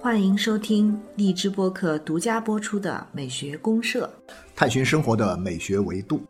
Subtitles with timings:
[0.00, 4.10] 欢迎收听荔枝播客独家播出的《美学公社》，
[4.56, 6.22] 探寻生活的美学维度。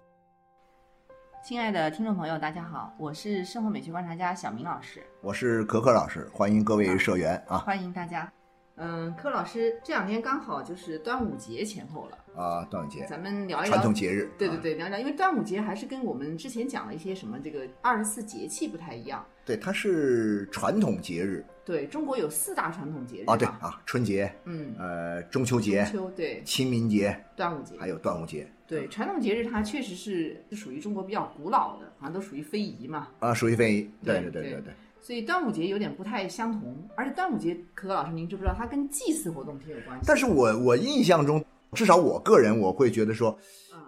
[1.44, 7.58] 亲爱的听众朋友，大家好，我是生活美学观察家小明老师，我是可可老师，欢迎各位社员啊！
[7.58, 8.30] 欢迎大家。
[8.78, 14.30] 嗯，柯老师这两天刚好就是端午节前后了啊，端午节，咱们聊一聊传统节日。
[14.38, 19.26] 对对对，聊聊，因为端午节还是跟我们之前讲的一些什么这个二十四节气不太一样。
[19.44, 21.44] 对，它是传统节日。
[21.64, 28.46] 对中国有四大传统节日啊，对啊，春节，嗯，呃，中秋节，中秋对，清明节，端午节，还有端午节。
[28.66, 33.08] 对，传统节日它确实是是属于中国比较古老的，好像都属于非遗嘛。
[33.18, 33.90] 啊，属于非遗。
[34.04, 34.72] 对对对对对。
[35.00, 40.04] 所以端午节有点不太相同，而且端午节，可可老师您知不知道它跟祭祀活动挺有关系？
[40.06, 43.38] 但是我我印象中，至少我个人我会觉得说，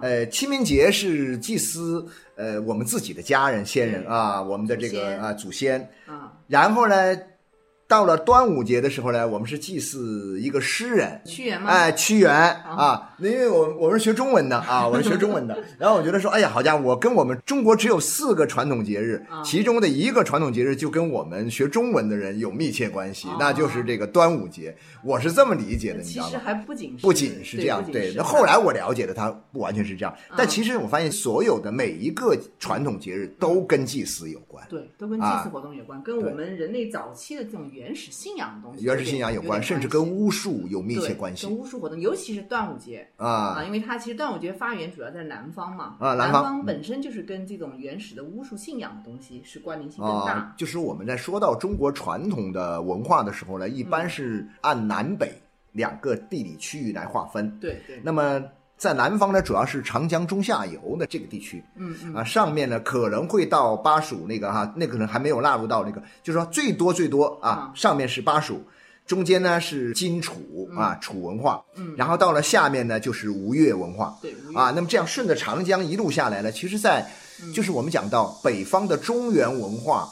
[0.01, 7.17] 呃，清明节是祭祀呃我们自己的家人先人啊，我们的这个啊祖先啊，然后呢。
[7.91, 11.69] 到了端午节的时候呢，我们是祭祀一个诗人屈原吗？
[11.69, 15.59] 哎，屈原啊，那因为我我是学中文的啊， 我是学中文的。
[15.77, 24.73] 然后我觉得说，哎呀，好家伙，我跟我们中国只有四个传统节日，其中的一个传统节日就跟我们学中文的人有密切关系，那就是这个端午节。
[25.03, 26.31] 我是这么理解的，你知道吗？
[26.31, 28.15] 其实还不仅不仅是这样，对。
[28.17, 30.15] 那后来我了解的，它不完全是这样。
[30.37, 41.47] 但其实我发现，所有的每一个传统节日都跟祭祀有关，对，都跟祭祀活动有关，跟我们人类早期的这种原始信仰的东西，原始信仰有关，甚至跟巫术有密切关系。
[41.47, 50.55] 跟巫术活动，尤其是端午节啊啊，因为它其实端午节发源主要在南方嘛啊，南方本身就是跟这种原始的巫术信仰的东西是关联性更大。
[50.59, 55.33] 就是我们在说到中国传统的文化的时候呢，一般是按南北。
[55.73, 58.01] 两个地理区域来划分，对对。
[58.03, 58.43] 那么
[58.81, 62.15] 在南方呢，主要是长江中下游的这个地区，嗯嗯。
[62.15, 68.65] 啊，上面呢可能会到巴蜀那个哈，那可能还没有纳入到那个，就是说最多最多啊，上面是巴蜀，
[69.07, 71.95] 中间呢是荆楚啊，楚文化，嗯。
[71.95, 74.35] 然后到了下面呢就是吴越文化，对。
[74.55, 77.07] 啊，那么这样顺着长江一路下来呢，其实，在
[77.55, 80.09] 就是我们讲到北方的中原文化。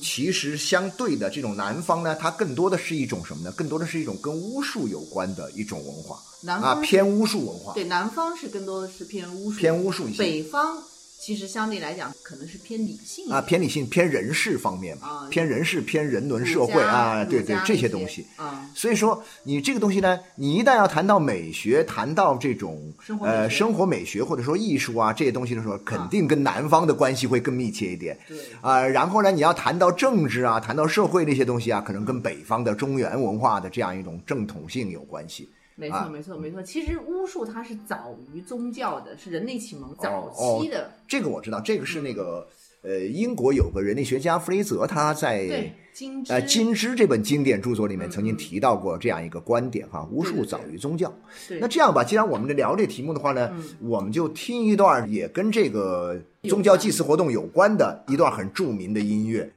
[0.00, 3.52] 其实相对的，这种南方呢，它更多的是一种什么呢？
[3.52, 7.72] 更多的是一种跟巫术有关的一种文化，啊，偏巫术文化。
[7.74, 10.18] 对，南方是更多的是偏巫术，偏巫术一些。
[10.18, 10.82] 北方。
[11.24, 18.68] 其实相对来讲，可能是偏理性啊，偏理性、偏人事方面嘛，偏人事、偏人伦社会啊，对对，这些东西啊。
[18.74, 28.18] 所以说，你这个东西呢，你一旦要谈到美学，谈到这种呃生活美学或者说艺术啊这些东西的时候，肯定跟南方的关系会更密切一点。
[28.26, 35.48] 对啊，然后呢，你要谈到政治啊，谈到社会那些东西啊，可能跟北方的中原文化的这样一种正统性有关系。
[35.82, 36.62] 没错，没错，没错。
[36.62, 40.88] 其实巫术它是早于宗教的，是人类启蒙早期的。
[41.08, 42.46] 这个我知道，这个是那个
[42.82, 45.42] 呃，英国有个人类学家弗雷泽，他在
[45.92, 51.12] 《金呃金枝》这本经典著作里面曾经提到过这样一个观点哈，巫术早于宗教。
[51.60, 53.50] 那这样吧，既然我们聊这题目的话呢，
[53.80, 59.52] 我们就听一段也跟这个宗教祭祀活动有关的一段很著名的音乐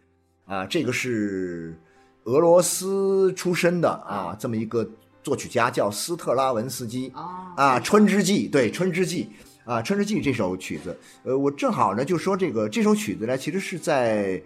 [0.45, 1.75] 啊，这个是
[2.23, 4.89] 俄罗斯出身的啊，这么一个。
[5.25, 7.11] 作曲家叫斯特拉文斯基
[7.55, 9.27] 啊，《春之祭》对，《春之祭》
[9.69, 14.39] 啊，《春之祭》这首曲子，呃，我正好呢就说这个这首曲子呢，其实是在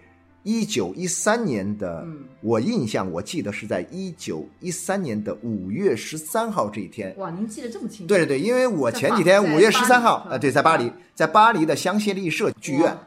[0.44, 2.08] 一九一三年的，
[2.40, 7.14] 我印象我记得是在一九一三年的五月十三号这一天。
[7.18, 8.06] 哇，您记得这么清楚？
[8.08, 12.98] 对对对，因为我前几天五月十三号啊，对，在巴黎，在巴黎的香榭丽舍剧院。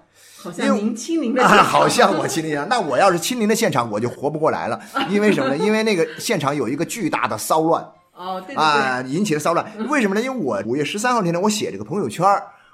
[0.43, 2.67] 好像您亲临的，好像我亲临啊。
[2.69, 4.81] 那我要是亲临的现场，我就活不过来了。
[5.09, 5.57] 因为什么呢？
[5.57, 7.87] 因为那个现场有一个巨大的骚乱。
[8.15, 9.65] 哦，对啊，引起了骚乱。
[9.89, 10.21] 为什么呢？
[10.21, 12.27] 因为我五月十三号那天，我写这个朋友圈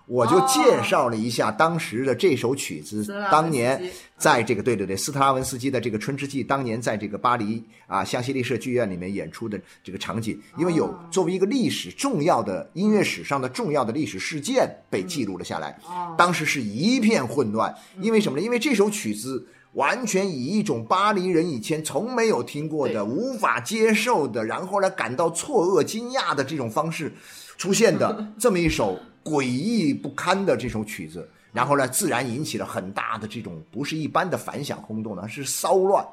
[0.09, 3.81] 我就介绍了一下当时的这首曲子，当年
[4.17, 15.79] 在这个对对对，斯特拉文斯基的这个《春之祭》，当年在这个巴黎啊香榭丽舍剧院里面演出的这个场景，因为有作为一个历史重要的音乐史上的重要的历史事件被记录了下来。
[16.17, 18.45] 当时是一片混乱，因为什么呢？
[18.45, 27.13] 因为这首曲子完全以一种巴黎人以前从没有听过的、无法接受的，然后呢感到错愕、惊讶的这种方式
[27.59, 28.99] 出现的 这么一首。
[29.29, 36.05] 诡异不堪的这首曲子，然后呢，自然引起了很大的这种不是一般的反响轰动呢，是骚乱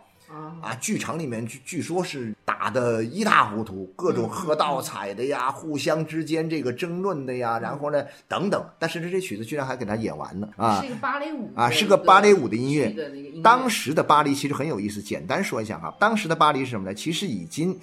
[0.62, 0.76] 啊！
[0.82, 8.66] 剧场里面据据说是打的一塌糊涂，各种喝倒彩的呀，互相之间这个争论的呀，然后呢等等。
[8.78, 10.82] 但是这这曲子居然还给他演完了啊！
[10.82, 12.94] 是个芭蕾舞啊，是个芭蕾舞的音乐。
[13.42, 16.94] 当时的巴黎其实很有意思，简单说一下哈，当时的巴黎是什么呢？
[16.94, 17.80] 其实已经。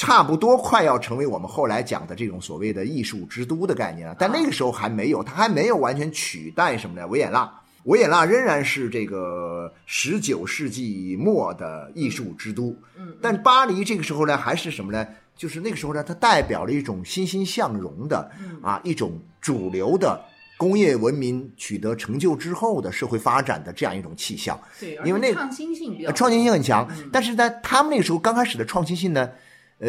[0.00, 7.06] 差不多快要成为我们后来讲的这种所谓的艺术之都的概念了，但那个时候还没有，它还没有完全取代什么呢？
[7.08, 7.52] 维也纳。
[7.84, 15.06] 维也纳仍然是这个十九世纪末的艺术之都，嗯，但巴黎这个时候呢，还是什么呢？
[15.36, 18.58] 就是那个时候呢，它代表了一种欣欣向荣的嗯。
[18.62, 20.18] 啊，一种主流的
[20.56, 24.58] 工业文明取得成就之后的社会发展的这样一种气象。
[24.78, 26.86] 对，因为那个创新性比较呃创新性很强。
[26.90, 29.30] 嗯，但是呢，他们那个时候刚开始的创新性呢，
[29.80, 29.88] 呃，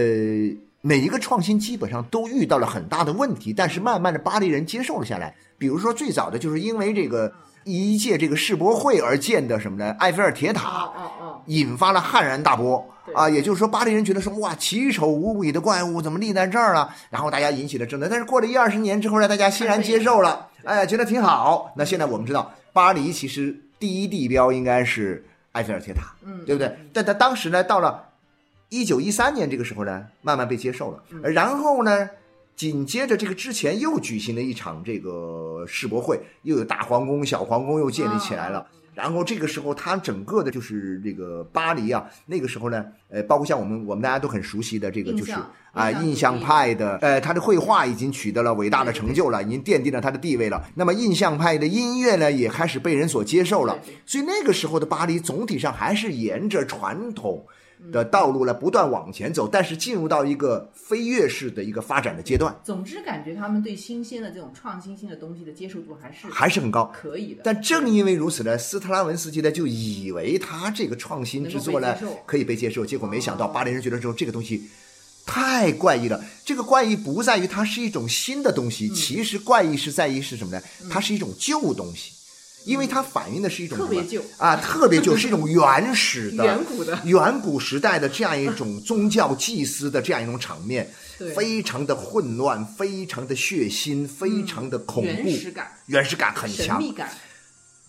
[0.81, 5.35] 每一个创新基本上都遇到了很大的问题，但是慢慢的巴黎人接受了下来。
[5.57, 7.31] 比如说最早的就是因为这个
[7.63, 9.95] 一届这个世博会而建的什么呢？
[9.99, 10.91] 埃菲尔铁塔，
[11.45, 12.83] 引发了撼然大波
[13.13, 13.29] 啊！
[13.29, 16.91] 也就是说，巴黎人觉得说哇，奇丑无比的怪物怎么立在这儿了？
[17.11, 18.09] 然后大家引起了争论。
[18.09, 21.73] 但是过了一二十年之后呢，大家欣然接受了，哎，觉得挺好。
[21.75, 26.75] 那现在我们知道，巴黎其实第一地标应该是埃菲尔铁塔，嗯，对不对？
[26.91, 28.10] 但他当时呢，到了
[28.71, 31.03] 一九一三年这个时候呢，慢慢被接受了。
[31.11, 32.09] 嗯然后呢，
[32.55, 38.65] 紧接着这个之前又举行了一场这个世博会，又有大皇宫、小皇宫又建立起来了。
[38.95, 45.33] 然后这个时候，它整个的就是这个巴黎啊，那个时候呢，呃，包括像我们我们大家都很熟悉的这个就是
[45.73, 50.65] 啊，印象派的，呃，他的绘画已经取得了伟大的成就了，已经奠定了他的地位了。
[50.75, 53.77] 那么印象派的音乐呢，也开始被人所接受了。
[54.05, 57.45] 所以那个时候的巴黎总体上还是沿着传统
[57.91, 66.91] 的道路来不断往前走，但是进入到一个飞跃式的一个发展的阶段，总之感觉他们对新鲜的这种创新性的东西的接受度还是还是很高。
[66.93, 67.41] 可以的。
[67.43, 74.69] 但正因为如此呢，斯特拉文斯基呢就以为他这个创新之作呢可以被接受，结果没想到哦巴黎人觉得说这个东西
[75.25, 76.23] 太怪异了。
[76.43, 80.61] 这个怪异不在于它是一种新的东西，嗯其实怪异是在于是什么呢？
[80.89, 82.11] 它是一种旧东西，
[82.65, 84.21] 因为它反映的是一种特别旧。
[84.37, 86.99] 啊，特别旧， 是一种原始的、远古的。
[87.05, 90.89] 远古时代的这样一种宗教祭司的这样一种场面，
[91.35, 96.65] 非常的混乱，非常的血腥，非常的恐怖，原始感、原始感很强。
[96.65, 97.09] 神秘感，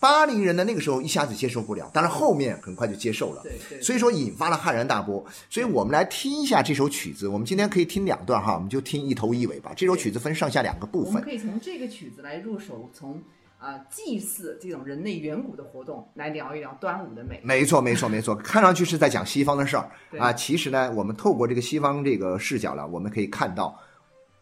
[0.00, 3.42] 巴黎人呢，那个时候一下子接受不了，但是后面很快就接受了，
[3.80, 5.24] 所以说引发了撼然大波。
[5.48, 9.72] 所以我们来听一下这首曲子，我们今天可以听两段哈，我们就听一头一尾吧。
[9.76, 13.22] 这首曲子分上下两个部分，我们可以从这个曲子来入手，从
[13.62, 17.40] 啊、祭祀这种人类远古的活动来聊一聊端午的美。
[17.44, 19.88] 没错，没错，没错，看上去是在讲西方的事儿
[20.18, 23.78] 啊，其实呢，我们透过这个西方这个视角呢，我们可以看到，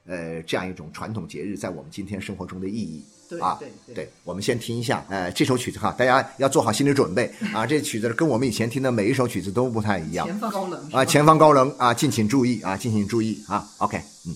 [0.07, 3.05] 呃，这样一种传统节日在我们今天生活中的意义。
[3.29, 10.27] 对啊，对对对，我们先听一下，呃，这首曲子哈，大家要做好心理准备 啊，这曲子跟我们以前听的每一首曲子都不太一样。
[10.27, 13.69] 前方高冷啊，前方高能啊，敬请注意啊，敬请注意啊。
[13.77, 14.35] OK，嗯。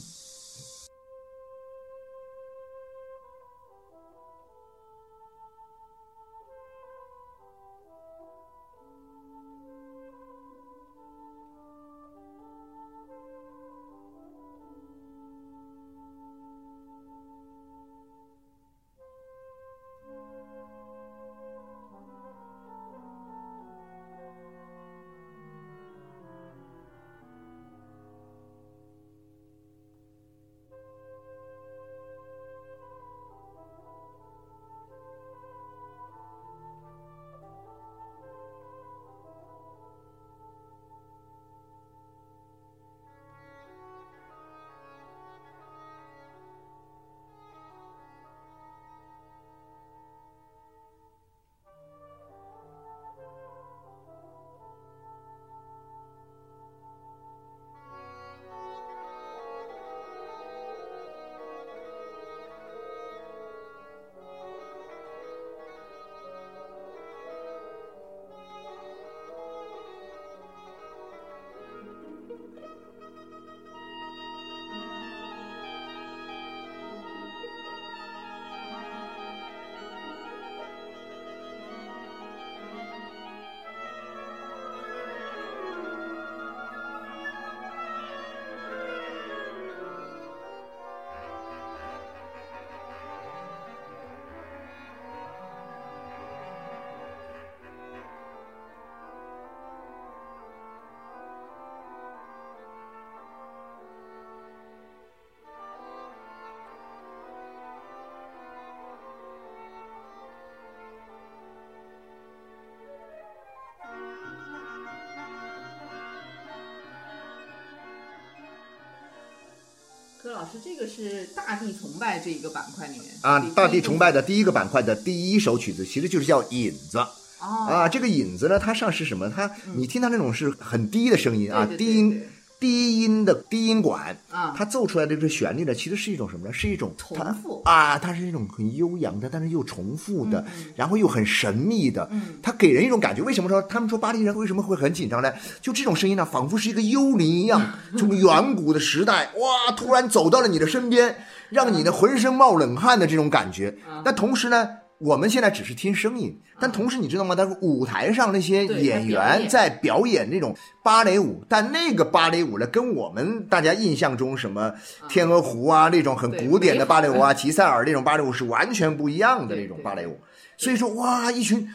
[120.44, 126.98] 老师，这个是大地崇拜这一个板块里面啊，大地崇拜的第一个板块的第一首曲子，其实就是叫《引子》
[127.40, 127.88] 哦啊。
[127.88, 129.30] 这个引子呢，它上是什么？
[129.30, 132.28] 它你听它那种是很低的声音啊，低音对
[132.64, 136.50] 低音的低音管，啊，它奏出来的这个旋律呢，其实是一种什么呢？
[136.50, 140.42] 是一种重复啊，它是一种很悠扬的，但是又重复的，
[140.74, 142.08] 然后又很神秘的。
[142.10, 143.20] 嗯它给人一种感觉。
[143.20, 145.30] 为什么说他们说巴黎人为什么会很紧张呢？
[145.60, 147.60] 就这种声音呢，仿佛是一个幽灵一样，
[147.98, 151.14] 从远古的时代哇，突然走到了你的身边，
[151.50, 153.76] 让你的浑身冒冷汗的这种感觉。
[154.06, 154.70] 那同时呢。
[155.04, 157.34] 我们现在只是听声音，但同时你知道吗？
[157.36, 164.72] 但是舞台上那些演员在表演那种芭蕾舞，但那个芭蕾舞呢，跟我们大家印象中什么
[165.06, 170.18] 天鹅湖啊那种很古典的芭蕾舞啊，吉赛尔那种芭蕾舞是完全不一样的那种芭蕾舞。
[170.56, 171.68] 所以说，哇，一群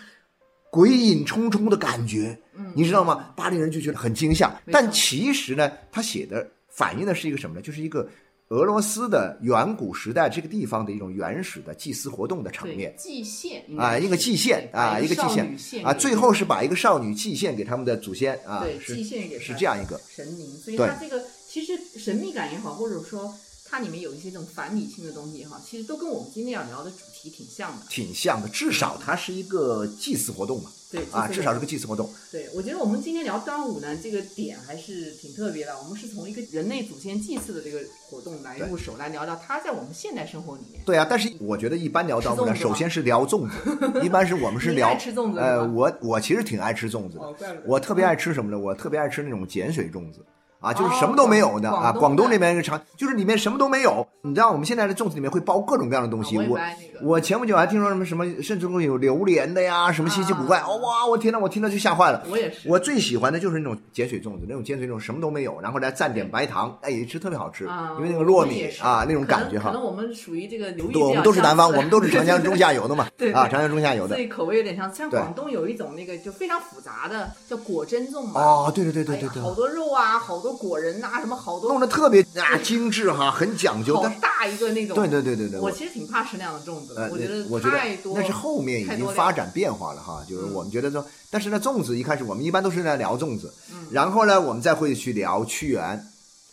[0.72, 3.32] 鬼影重重的感觉，嗯你知道吗？
[3.36, 7.62] 巴黎人就觉得很惊吓，但其实呢，他写的反映的是一个什么呢？
[7.62, 8.10] 就是一个
[8.50, 12.92] 俄罗斯的远古时代这个地方的一种原始的祭祀活动的场面。
[12.98, 23.32] 祭献啊，一个祭献啊，一个祭献啊，最后是把一个少女祭献给他们的祖先啊，祭献给是这样一个，神明，所以对它这个其实神秘感也好，或者说
[23.70, 27.86] 它里面有一些这种反理性的东西哈，其实都跟我们今天要聊的主题挺像的。
[27.88, 32.10] 挺像的，至少它是一个祭祀活动嘛，对啊，至少是个祭祀活动。
[32.32, 35.78] 对，我觉得我们今天聊端午呢，这个点还是挺特别的。
[35.78, 40.82] 我们是从一个人类祖先祭祀的这个活动来入手，来聊聊它在我们现代生活里面。
[40.84, 48.58] 对啊，但是我觉得一般聊端午呢，首先是聊粽子，一般是我们是 聊爱吃粽子呃，我我其实挺爱吃粽子的我特别爱吃什么呢？
[48.58, 50.26] 我特别爱吃那种碱水粽子。
[50.60, 51.92] 啊，就是哦什么都没有的啊！
[51.94, 54.06] 广东那边是常，就是里面什么都没有。
[54.22, 56.38] 你知道我们现在的粽子里面会包各种各样的东西。
[56.38, 60.60] 啊我我爱那个我前不久还听说什么什么，甚至会有榴莲的呀，什么稀奇古怪。
[60.60, 61.06] 啊哦哇！
[61.08, 62.24] 我天呐，我听到就吓坏了。
[62.30, 62.68] 我也是。
[62.70, 69.78] 我最喜欢的就是那种碱水粽子，那种碱水粽什么都没有，然后再蘸点白糖，哎，吃特别好吃，啊，因为那个糯米啊那种感觉哈可。
[69.78, 74.24] 能我们属于这个 流域对，我们都是南方，我们都是长江中下游的嘛 对，对啊，长江中下游的所。
[74.24, 74.90] 以口味有点像。
[74.94, 78.42] 像广东有一种那个就非常复杂的叫果珍粽嘛。
[78.42, 83.96] 哦，对对对对对对，哎好多肉啊，好多果仁呐、什么好多弄得特别啊精致哈，很讲究。
[83.96, 84.96] 好但大一个那种。
[84.96, 87.10] 对对对对对，我其实挺怕吃那样的粽子的，呃，
[87.50, 88.18] 我觉得太多。
[88.18, 96.06] 那是后面已经发展变化了哈，就是我们觉得说，但是呢，粽子一开始我们一般都是在聊粽子，嗯然后呢，我们再会去聊屈原。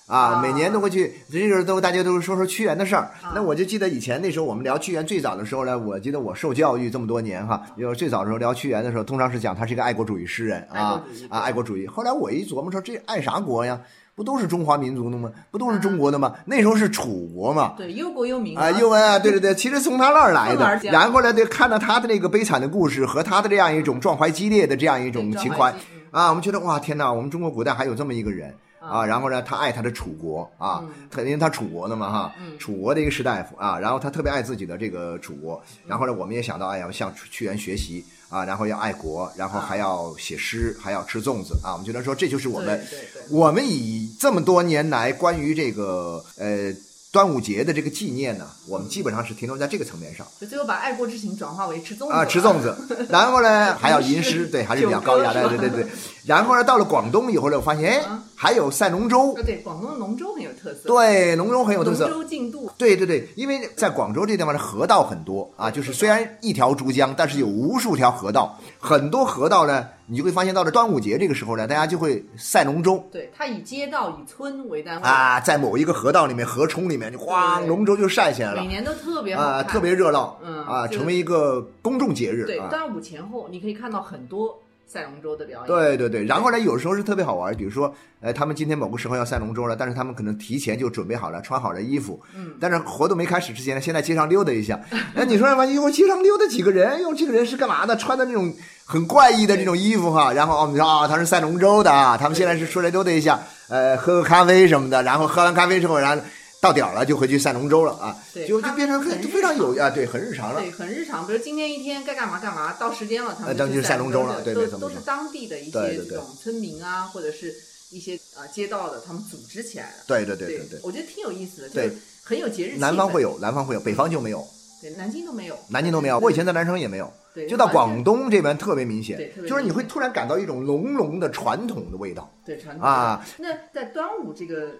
[0.06, 3.02] 啊，啊每年都会去，这个都大家都是说说屈原的事儿。
[3.22, 11.86] 啊那我就记得以前那时候我们聊屈原最早的时候呢，我记得我受教育这么多年哈，就是最早的时候聊屈原的时候，通常是讲他是一个爱国主义诗人啊爱国主义啊，爱国主义。
[11.86, 13.80] 后来我一琢磨说，这爱啥国呀？
[14.14, 15.30] 不都是中华民族的吗？
[15.50, 16.32] 不都是中国的吗？
[16.46, 20.80] 那时候是楚国嘛，对忧国忧民啊，幼恩啊，对对对，其实从他那儿来的。
[20.84, 25.70] 然后呢，对，看到他的那个悲惨的故事和他的这样一种壮怀激烈的这样一种情怀
[26.10, 28.54] 啊，我们觉得哇，天哪，我们中国古代还有这么一个人
[28.90, 29.04] 啊。
[29.04, 35.62] 然后呢，他爱他的楚国啊嗯，他因为他楚国的嘛哈嗯，楚国的一个士大夫啊，然后他特别爱自己的这个楚国。
[35.86, 41.72] 然后呢，我们也想到，哎呀，向屈原学习啊，然后要爱国，然后还要写诗，还要吃粽子啊。
[41.72, 42.86] 我们觉得说，这就是我们
[43.30, 46.72] 我们以这么多年来关于这个呃
[47.12, 50.26] 端午节的这个纪念呢，我们基本上是停留在这个层面上。
[50.38, 52.76] 就最后把爱国之情转化为吃粽子啊，了吃粽子，
[53.08, 55.86] 然后呢还要吟诗， 对，还是比较高雅的，对对对。
[56.26, 62.10] 然后呢，到了广东以后呢，我发现哎啊，还有赛龙舟啊，，对，广东的龙舟很有特色，，对，龙舟很有特龙色。
[62.10, 73.04] 舟竞渡，对对对，因为在广州这地方的河道很多啊，就是虽然一条珠江，但是有无数条河道，很多河道呢，你就会发现到了端午节这个时候呢，大家就会赛龙舟。
[73.10, 78.68] 对，它以街道以村为单位，啊，在某一个河道里面、河冲里面，就哗，龙舟就晒起来了每。
[78.68, 82.68] 年都特别啊，特别热闹，嗯啊，成为一个公众节日对，啊。
[82.70, 94.80] 端午前后你可以看到很多赛龙舟的表演，对对对，然后呢，有时候是特别好玩，比如说，呃，他们今天某个时候要赛龙舟了，但是他们可能提前就准备好了，穿好了衣服，嗯，但是活动没开始之前呢，先在街上溜达一下。
[95.16, 95.66] 哎，你说什么？
[95.66, 97.02] 哟，街上溜达几个人？
[97.02, 97.96] 哟，这个人是干嘛的？
[97.96, 106.22] 穿的那种很怪异的这种衣服哈，然后我们说啊，他是赛龙舟的啊，他们现在是出来溜达一下，呃，喝个咖啡什么的，然后喝完咖啡之后，然后
[106.66, 110.60] 到点儿了就回去赛龙舟了啊，对就就变成很就非常有啊，对，很日常了。
[110.60, 111.24] 对，很日常。
[111.24, 117.54] 比如今天一天该干嘛干嘛，到时间了，他呃们就是赛龙舟了对对没错没错都都是当地的一对对对些这种村民啊，或者是
[117.90, 120.02] 一些啊街道的，他们组织起来的。
[120.08, 122.78] 对对对对对，我觉得挺有意思的，就对是很有节日。
[122.78, 124.44] 南方会有，南方会有，北方就没有，
[124.82, 126.18] 对，南京都没有，南京都没有。
[126.18, 127.12] 我以前在南城也没有。
[127.32, 133.22] 对，就到广东这边特别明显就是你会突然感到一种浓浓的传统的味道对传统啊。
[133.36, 134.70] 那在端午这个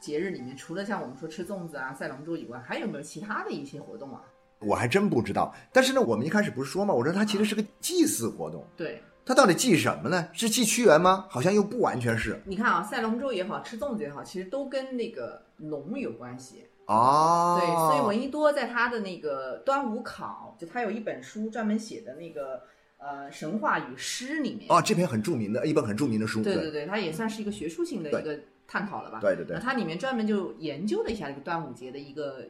[0.00, 4.22] 节日里面，除了像我们说吃粽子啊、赛龙舟以外，还有没有其他的一些活动啊？
[4.60, 5.54] 我还真不知道。
[5.72, 10.28] 但是呢，我们一开始不是说嘛，我说它其实是个祭祀活动，对，它到底祭什么呢？
[10.32, 11.26] 是祭屈原吗？
[11.28, 16.64] 好像又不完全是你看啊，赛龙舟也好，吃粽子也好，其实都跟那个龙有关系。
[16.86, 17.58] 哦。
[17.60, 22.62] 对，所以闻一多在他的那个《端午考》，就他有一本书专门写的那个
[22.96, 24.66] 呃神话与诗里面。
[24.70, 29.20] 哦，这篇很著名的一本很著名的书，对对对，它也算是一个学术性的一个探讨了吧？
[29.20, 32.44] 对对对那它里面专门就研究了一下这个端午节的一个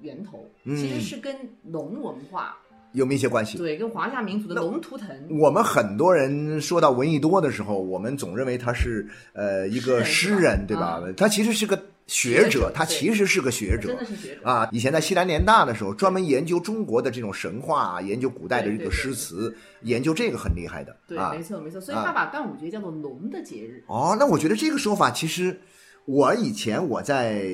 [0.00, 1.34] 源头，嗯其实是跟
[1.64, 2.56] 龙文化，
[2.92, 3.58] 有密切关系。
[3.58, 5.08] 对，跟华夏民族的龙图腾。
[5.40, 11.02] 我们很多人说到闻一多的时候，我们总认为他是呃一个诗诗人人，对吧？
[11.16, 14.68] 他其实是个学者，他其实是个学者真的是学者啊。
[14.72, 21.42] 以前在西南联大的时候，专门研究中国的这种神话，研究古代的这个诗词，研究这个很厉害的对，啊没。
[21.42, 23.84] 错没错，所以啊他把端午节叫做龙的节日。
[23.86, 25.60] 哦，那我觉得这个说法其实
[26.06, 27.44] 我以前我在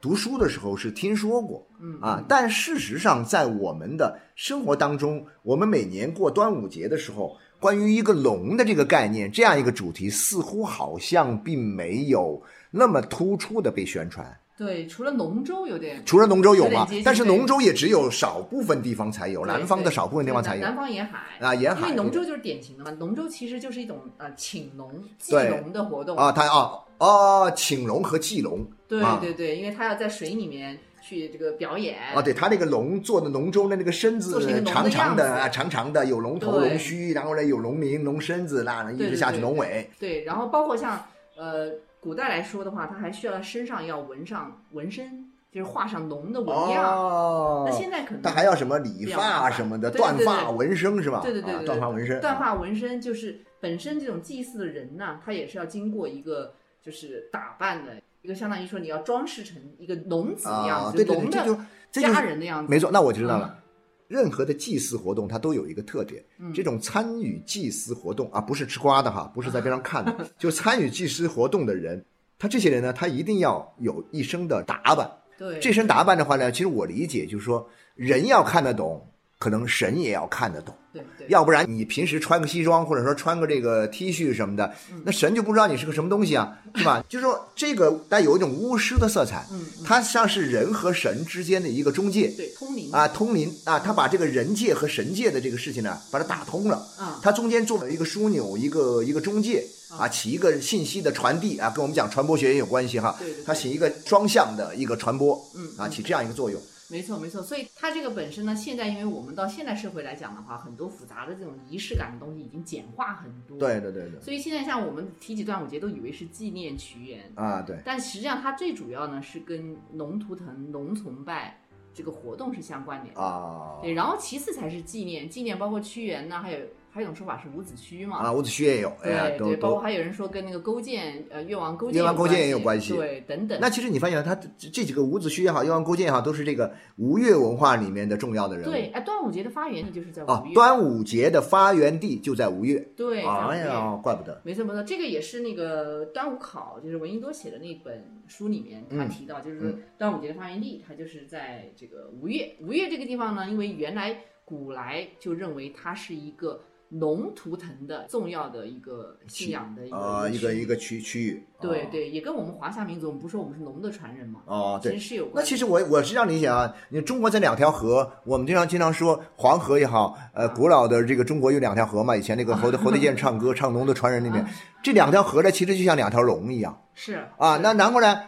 [0.00, 14.38] 读书的时候是听说过，嗯啊，但事实上在我们的生活当中，我们每年过端午节的时候，关于一个龙的这个概念，这样一个主题，似乎好像并没有那么突出的被宣传。
[14.56, 39.88] 对，除了龙舟有点，除了龙舟有有点接近，嘛但是龙舟也只有少部分地方才有，南方的少部分地方才有南南方沿海啊沿海因为龙舟就是典型的嘛，龙舟其实就是一种呃请龙祭龙的活动啊，它啊哦，请龙和祭龙对啊对对，因为它要在水里面去这个表演啊，对，它那个龙做的龙舟的那个身子长长的啊，长长的有龙头、龙须，然后呢有龙鳞、龙身子，那一直下去龙尾。
[40.00, 41.00] 对，然后包括像
[41.36, 41.70] 呃
[42.00, 46.84] 古代来说的话，他还需要身上要纹上纹身，就是画上龙的纹样。
[46.84, 51.18] 哦，那现在可能他还要什么理发什么的，断发纹身是吧？
[51.18, 62.70] 啊对对对对，断发纹身，断发纹身就是本身这种祭祀的人呢，他也是要经过一个就是打扮的，一个相当于说你要装饰成一个龙子的样啊，子，对对对，龙的家人的样子。
[62.70, 63.56] 没错，那我就知道了。
[63.56, 63.62] 嗯
[64.08, 66.24] 任何的祭祀活动，它都有一个特点，
[66.54, 72.02] 这种参与祭祀活动啊，不是吃瓜的哈，不是在边上看的， 就参与祭祀活动的人，
[72.38, 75.08] 他这些人呢，他一定要有一身的打扮。
[75.36, 79.06] 对，这身打扮的话呢，其实我理解就是说，人要看得懂，
[79.38, 80.74] 可能神也要看得懂。
[80.90, 87.04] 对对，要不然你平时穿个西装，或者说穿个这个 T 恤什么的，嗯那神就不知道你是个什么东西啊， 是吧？
[87.08, 96.76] 就是说这个带有一种巫师的色彩，嗯，它像是人和神之间的一个中介对通灵啊，通灵啊，他把这个人界和神界的这个事情呢，把它打通了。
[96.98, 103.28] 啊，它中间做了一个枢纽，一个一个中介啊，起一个信息的传递啊，跟我们讲传播学也有关系哈对。
[103.44, 106.58] 它起一个双向的一个传播，嗯啊，起这样一个作用。
[106.90, 113.58] 没错没错，所以它这个本身呢，现在因为我们到现代社会来讲的话，很多复杂的这种仪式感的东西已经简化很多。
[113.58, 117.78] 对对对对，所以现在像我们提起端午节，都以为是纪念屈原，啊对。
[117.84, 121.60] 但实际上它最主要呢是跟龙图腾、龙崇拜
[121.92, 123.20] 这个活动是相关联的。
[123.20, 126.58] 啊对，然后其次才是纪念，纪念包括屈原呢，还有
[126.90, 128.18] 还有一种说法是伍子胥嘛。
[128.18, 129.80] 啊，伍子胥也有，哎呀，对对，包括。
[129.80, 133.58] 还有人说跟那个勾践，呃，越王勾践越王勾践也有关关系对，等等。
[133.60, 138.70] 那其实你发现他这这几个伍子胥也好，越王勾践也好，都是这个吴越文化里面的重要的人物。
[138.70, 140.54] 对，哎，端午节的发源地就是在啊五，月。
[140.54, 142.78] 端午节的发源地就在吴越。
[142.96, 144.40] 对，哎呀，怪不得。
[144.44, 152.54] 没错没错，这个也是那个端午考，就是闻一多写的那本书里面，他嗯提到，就是端午节的发源地，它就是在这个吴越。
[152.60, 161.44] 吴越这个地方呢，因为原来古来就认为它是一个龙图腾的重要的一个信仰的一个啊，一个一个区区域。
[161.58, 161.60] 哦。
[161.60, 165.08] 对对，也跟我们华夏民族，我们不是说我们是龙的传人嘛，哦，对其实。
[165.08, 165.50] 是有那关系。
[165.50, 174.46] 其实我我是这样理解啊，你中国这两条河，我们经常经常说黄河也好，呃，古老的这个中国有两条河嘛，以前那个侯德侯德健唱歌唱龙的传人里面，
[174.82, 177.58] 这两条河呢，其实就像两条龙一样是啊。
[177.58, 178.20] 那然后呢，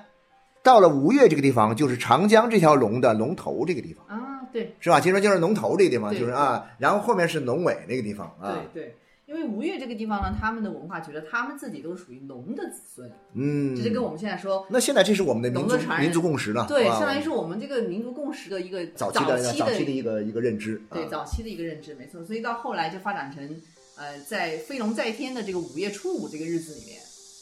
[0.62, 5.00] 到了吴越这个地方，就是长江这条龙的龙头这个地方，啊，对是吧？
[5.00, 8.96] 其实就是龙头这个地方，就是啊，然后后面是龙尾那个地方啊，对对。
[9.26, 22.24] 因为吴越这个地方呢，他们的文化觉得他们自己都属于龙的子孙，嗯，这是跟我们现在说那现在这是我们的民族的民族共识了，对，啊相当于是我们这个民族共识的一个早期期的早期的一个一个认知，对啊早期的一个认知，没错。
[22.24, 23.62] 所以到后来就发展成，
[23.96, 26.98] 呃，在飞龙在天的这个五月初五这个日子里面，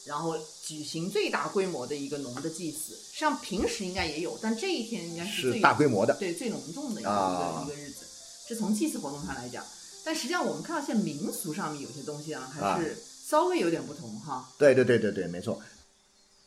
[0.08, 2.94] 然后举行最大规模的一个龙的祭祀。
[2.94, 8.06] 实际上平时应该也有，但这一天应该是最大规模的，对最隆重的一个、啊一个一个日子，
[8.48, 9.64] 这从祭祀活动上来讲。
[10.04, 14.48] 但实际上我们看到现在民俗上面有些东西啊，还是稍微有点不同哈。
[14.56, 15.60] 对对对对对，没错。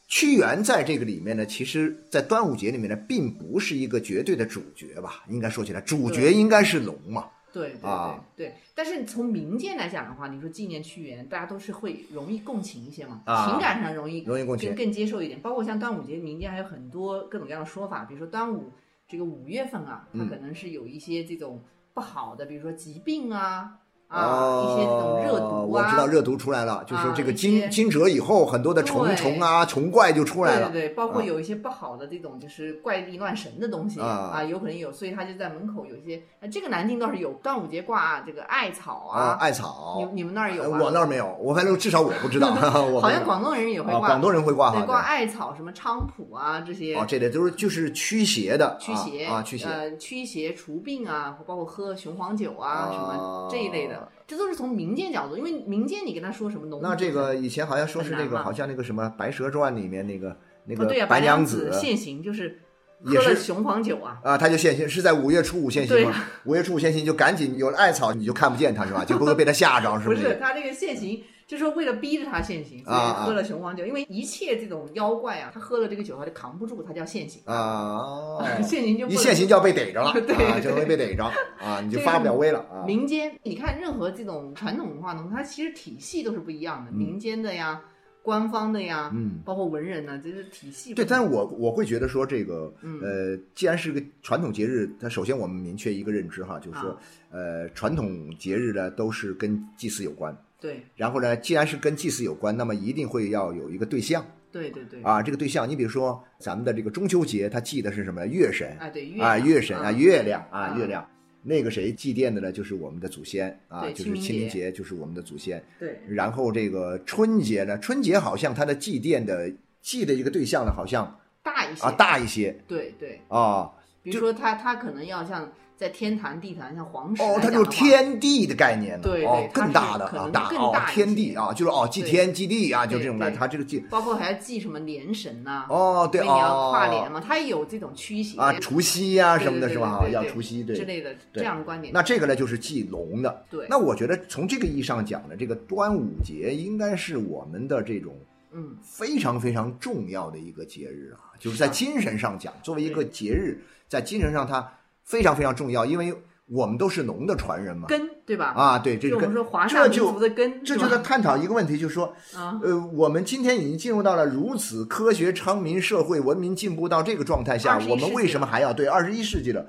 [0.08, 5.24] 屈原在这个里面呢，其实，在端午节里面呢，并不是一个绝对的主角吧？
[5.30, 7.30] 应该说起来，主角应该是龙嘛。
[7.52, 8.26] 对对对、啊。
[8.36, 15.40] 对，但是从民间来讲的话，你说纪念屈原，大家都是会容易共情一些嘛，啊情感上容易容易共情更更接受一点。
[15.42, 18.72] 包括像端午节，民间还有很多各种各样的说法，比如说端午
[19.08, 20.30] 这个五月份啊，它嗯。
[20.30, 21.62] 可能是有一些这种
[21.94, 23.80] 不好的，比如说疾病啊
[24.12, 30.69] 啊，一些这种热毒啊，我知道热毒出来了，就是这个惊惊蛰以后，很多的虫虫啊、虫怪就出来了。
[30.69, 36.21] 对对对，包括啊有一些不好的这种就是怪力乱神的东西啊有可能有，所以他就在门口有一些。
[36.41, 40.69] 呃这个南京倒是有，端午节挂这个艾草啊，艾草你，你们那儿有？
[40.69, 42.50] 我那儿没有，我反正至少我不知道。
[42.91, 45.00] 我好像广东人也会啊，挂，广东人会挂对挂。
[45.00, 46.95] 艾草，什么菖蒲啊这些。
[46.95, 49.65] 哦，这类都是就是驱邪的，驱邪啊，啊驱邪。
[49.67, 62.60] 呃，驱邪除病啊，包括喝雄黄酒啊，什么哦这一类的，这都是从民间角度，因为民间你跟他说什么农，那这个以前好像说是那个，好像那个什么《白蛇传》里面那个那个白娘子现形就是
[63.06, 66.14] 也是喝了雄黄酒啊，啊，他就现形是在五月初五现形吗？
[66.46, 69.04] 五月初五现形就赶紧有了艾草，你就看不见他是吧？
[69.04, 70.22] 就不会被他吓着 是不是？
[70.22, 73.86] 是他这个现形，就是说为了逼着他现形，所以喝了雄黄酒。
[73.86, 77.42] 因为一切这种妖怪啊，他喝了这个酒，他就扛不住，他叫现形。
[77.44, 81.26] 啊， 现形就不能一现形就要被逮着了， 对就会被逮着
[81.60, 82.86] 啊，你就发不了威了啊。
[82.88, 86.96] 民间，你看任何这种传统文化呢，它其实体系都是不一样的，嗯。
[86.96, 87.82] 民间的呀，
[88.24, 89.42] 官方的呀，嗯。
[89.44, 92.98] 包括文人呢，这是体系对，但是我我会觉得说这个，嗯。
[93.02, 96.98] 呃，既然是个传统节日，它首先我们明确一个认知哈，就是说啊，
[97.32, 100.86] 呃，传统节日呢都是跟祭祀有关，对。
[100.95, 104.26] 然后呢，既然是跟祭祀有关，那么一定会要有一个对象。
[104.52, 108.28] 对对对，啊，这个对象，你比如说咱们的这个中秋节，他祭的是什么？
[108.28, 108.78] 月神。
[108.80, 109.91] 啊对月啊，月神啊，啊。
[109.93, 110.78] 月亮啊，啊。
[110.78, 111.06] 月亮。
[111.41, 112.52] 那个谁祭奠的呢？
[112.52, 113.60] 就是我们的祖先。
[113.67, 114.71] 啊，就是清明节。
[114.71, 115.63] 就是我们的祖先。
[115.80, 116.00] 对。
[116.08, 121.82] 然后这个春节呢，春节好像它的祭奠的祭的这个对象呢，好像大一些。
[121.84, 122.56] 啊大一些。
[122.67, 123.71] 对对，啊。
[124.04, 125.50] 比如说他他可能要像
[125.82, 140.08] 在天坛地坛像皇室哦，它就是天地的概念了，对对哦，更大的啊，大哦天地啊，就是哦，祭天祭地啊，就对这种感觉，它这个祭包括还要祭什么年神呐、哦，对因为你要哦，跨年嘛，它也有这种驱邪啊，除夕呀什么的是吧？
[140.12, 140.76] 要除夕，对。
[140.76, 141.91] 之类的这样的观点。
[141.91, 143.44] 那这个呢，就是祭龙的。
[143.50, 148.13] 对那我觉得从这个意义上讲呢，这个端午节应该是我们的这种
[148.52, 154.72] 嗯，非常非常重要的一个节日啊，就是在精神上讲，作为一个节日，在精神上它
[155.04, 156.14] 非常非常重要，因为
[156.48, 157.88] 我们都是龙的传人嘛。
[157.88, 158.54] 根对吧？
[158.56, 169.68] 啊，对，这跟就我们说华夏民族的根，这就在探讨一个问题，就是说， 啊，呃，我们今天已经进入到了如此科学昌明、社会文明进步到这个状态下，我们为什么还要对二十一世纪的？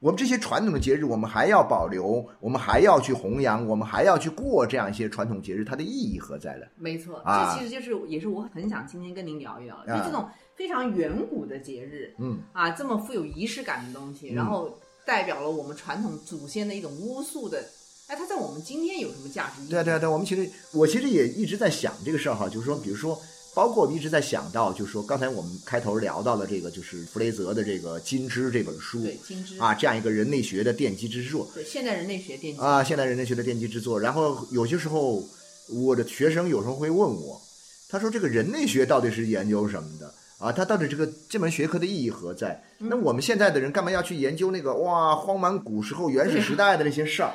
[0.00, 6.66] 我们这些传统的节日，我们还要保留，我们还要去弘扬，我们还要去过这样一些传统节日，它的意义何在呢？
[6.76, 17.64] 没错，啊这其实就是也是我很想今天跟您聊一聊，就啊这种非常远古的节日嗯，啊，这么富有仪式感的东西，嗯然后代表了我们传统祖先的一种巫术的，
[18.06, 19.70] 哎，它在我们今天有什么价值意义？
[19.70, 23.20] 对啊，对啊，对啊，我们其实我其实也一直在想这个事儿哈，就是说，比如说，
[23.54, 31.50] 包括我们一直在想到，就是说，刚才我们开头聊到了这个，就是弗雷泽的这个《金枝》这本书对金枝啊，这样一个人类学的奠基之作。
[31.52, 33.98] 对现代人类学奠基啊，现代人类学的奠基之作。
[33.98, 35.22] 然后有些时候，
[35.68, 37.40] 我的学生有时候会问我，
[37.88, 40.14] 他说这个人类学到底是研究什么的
[40.44, 40.52] 啊？
[40.52, 42.62] 它到底这个这门学科的意义何在？
[42.78, 47.32] 那我们现在的人干嘛要去研究那个哇荒蛮古时候原始时代的那些事儿？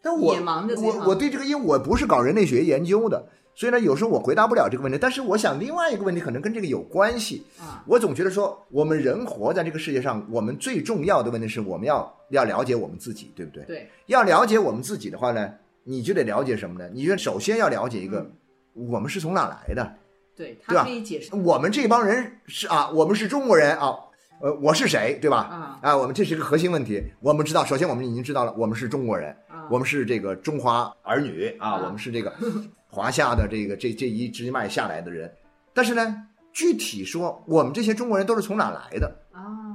[0.00, 0.36] 但我
[0.76, 4.96] 我我对这个，因为我不是搞人类学研究的，所以呢，有时候我回答不了这个问题。
[4.96, 7.42] 但是我想另外一个问题可能跟这个有关系。
[7.58, 13.64] 啊，我总觉得说，我们人活在这个世界上，我们最重要的问题是我们要要了解我们自己，对不对？
[13.64, 16.88] 对要了解我们自己的话呢，你就得了解什么呢？
[16.94, 19.92] 你就首先要了解一个，嗯我们是从哪来的。
[20.38, 23.92] 对，对吧可以解释我们这帮人是啊，我们是中国人啊，
[24.40, 25.38] 呃，我是谁，对吧？
[25.38, 27.02] 啊啊，我们这是一个核心问题。
[27.18, 32.32] 我们知道，首先我们已经知道了，我们是中国人，啊，我们是这个中华儿女啊，啊我们是这个
[32.86, 35.28] 华夏的这个这这一支脉下来的人。
[35.74, 36.16] 但是呢，
[36.52, 39.12] 具体说，我们这些中国人都是从哪来的？
[39.32, 39.74] 啊，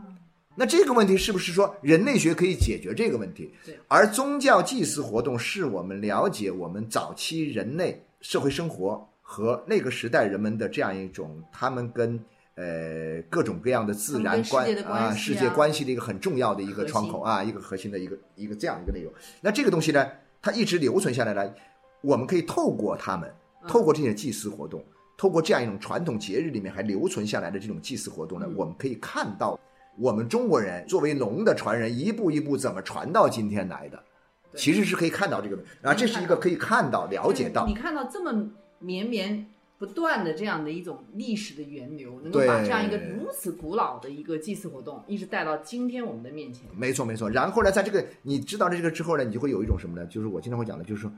[0.56, 3.78] 那这个问题是不是说人类学可以解决这个问题对？
[3.90, 12.20] 而宗教祭祀活动是我们了解我们早期人类社会生活和那个时代人们的这样一种他们跟
[12.56, 19.12] 呃各种各样的自然关啊世界关系的一个很重要的一个窗口啊，一个核心的一个一个这样一个内容。
[19.42, 20.08] 那这个东西呢，
[20.40, 21.52] 它一直留存下来了，
[22.02, 23.34] 我们可以透过他们，
[23.64, 23.68] 嗯。
[23.68, 24.84] 透过这些祭祀活动，
[25.18, 28.54] 透过这样一种传统节日里面还留存下来的这种祭祀活动呢，嗯。
[28.56, 29.60] 我们可以看到
[29.98, 34.04] 我们中国人作为龙的传人，一步一步怎么传到今天来的，
[34.56, 37.66] 其实是可以看到这个的啊，这是一个可以看到、了解到。
[37.66, 37.74] 你。
[37.74, 38.52] 看到这么
[38.84, 39.46] 绵绵
[39.80, 46.64] 不断的这样的一种历史的源流，能够把这样一个如此古老的一个祭祀活动，一直带到今天我们的面前。
[46.76, 47.30] 没错，没错。
[47.30, 50.06] 然后呢，在这个你知道了这个之后呢，你就会有一种什么呢？
[50.08, 51.12] 就是我经常会讲的，就是说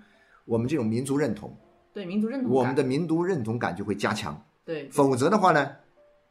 [0.45, 1.55] 我们这种民族认同，
[1.93, 4.41] 对民族认同，我们的民族认同感就会加强。
[4.63, 5.71] 对，否则的话呢，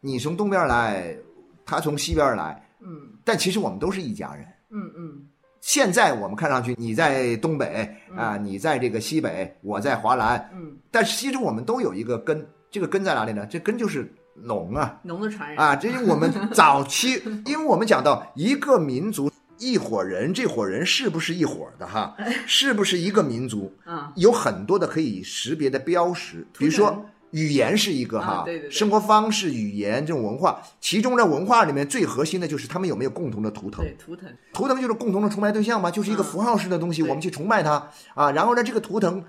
[0.00, 1.16] 你从东边来，
[1.64, 4.44] 他从西边来，嗯但其实我们都是一家人。
[4.70, 5.28] 嗯嗯，
[5.64, 13.46] 现在我们看上去，你在东北啊，你在这个西北，我在华南，嗯，但是其实我们都有一个根，这个根在哪里呢？
[13.46, 17.14] 这根就是农啊，农的传人啊，这是我们早期，
[17.46, 22.14] 因为我们讲到一个民族一伙人，这伙人是不是一伙的哈？
[22.46, 23.74] 是不是一个民族？
[23.86, 27.06] 啊，有很多的可以识别的标识，比如说。
[27.34, 33.84] 语言是一个哈，对对对生活方式、语言这种文化，其中的文化里面最核心的就是他们有没有共同的图腾。
[33.84, 38.30] 对，图腾，图腾就是共同的崇拜对象嘛，就是一个符号式的东西，对我们去崇拜它啊。
[38.30, 39.24] 然后呢，这个图腾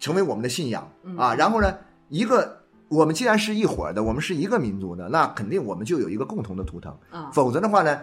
[0.00, 1.34] 成为我们的信仰啊。
[1.34, 1.76] 然后呢，
[2.08, 6.90] 一个我们既然是一伙儿的，我们是一个民族的，那肯定我们就有一个共同的图腾。
[7.10, 8.00] 啊，否则的话呢，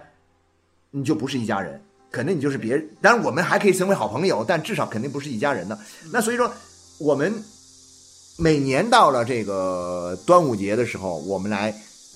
[0.92, 2.88] 你就不是一家人，肯定你就是别人。
[3.02, 5.76] 当然，我们还可以成为好朋友，但至少肯定不是一家人的。
[6.12, 6.52] 那所以说，
[7.00, 7.34] 我们
[8.38, 11.74] 每年到了这个端午节的时候，我们来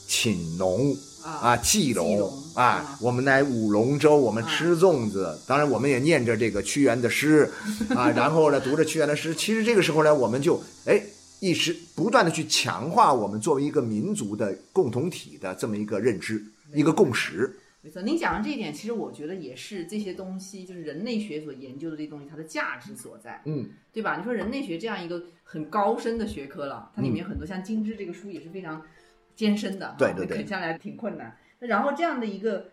[0.08, 5.38] 请龙啊啊，祭祭龙啊，我们来舞龙舟，我们吃粽子。
[5.46, 7.52] 当然，我们也念着这个屈原的诗
[7.96, 9.36] 啊， 然后呢，读着屈原的诗。
[9.36, 11.02] 其实这个时候呢，我们就哎。
[11.40, 17.56] 一直不断的去强化我们作为一个民族的共同体的这么一个认知，一个共识。
[17.82, 24.18] 没错，您讲的这一点，其实我觉得也是这些东西，就是人类学所研究的这些东西，它的价值所在，嗯，对吧？
[24.18, 28.82] 你说人类学这样一个很高深的学科了，它里面很多像《金枝》这个书也是非常
[29.36, 31.38] 艰深的，啊对对对啃下来挺困难。
[31.60, 32.70] 那然后这样的一个